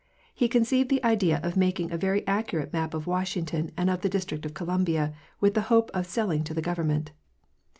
He 0.33 0.49
conceived 0.49 0.89
the 0.89 1.03
idea 1.03 1.39
of 1.43 1.55
making 1.55 1.91
a 1.91 1.95
very 1.99 2.25
accurate 2.25 2.73
map 2.73 2.95
of 2.95 3.05
Washington 3.05 3.71
and 3.77 3.87
of 3.87 4.01
the 4.01 4.09
District 4.09 4.43
of 4.47 4.55
Columbia, 4.55 5.13
with 5.39 5.53
the 5.53 5.61
hope 5.69 5.91
of 5.93 6.07
selling 6.07 6.43
to 6.45 6.55
the 6.55 6.59
Government. 6.63 7.11